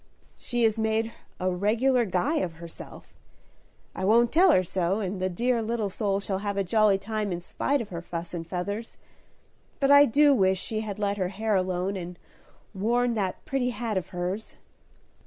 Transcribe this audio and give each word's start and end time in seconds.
"She 0.35 0.63
has 0.63 0.79
made 0.79 1.13
a 1.39 1.51
regular 1.51 2.05
guy 2.05 2.37
of 2.37 2.53
herself; 2.53 3.13
I 3.93 4.03
won't 4.03 4.31
tell 4.31 4.49
her 4.51 4.63
so, 4.63 4.99
and 4.99 5.21
the 5.21 5.29
dear 5.29 5.61
little 5.61 5.91
soul 5.91 6.19
shall 6.19 6.39
have 6.39 6.57
a 6.57 6.63
jolly 6.63 6.97
time 6.97 7.31
in 7.31 7.39
spite 7.39 7.81
of 7.81 7.89
her 7.89 8.01
fuss 8.01 8.33
and 8.33 8.47
feathers. 8.47 8.97
But 9.79 9.91
I 9.91 10.05
do 10.05 10.33
wish 10.33 10.59
she 10.59 10.79
had 10.81 10.97
let 10.97 11.17
her 11.17 11.29
hair 11.29 11.53
alone 11.53 11.95
and 11.97 12.17
worn 12.73 13.13
that 13.13 13.45
pretty 13.45 13.69
hat 13.69 13.95
of 13.95 14.07
hers." 14.09 14.55